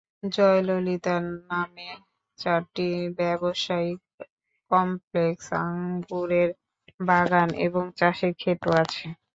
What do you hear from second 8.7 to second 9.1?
আছে।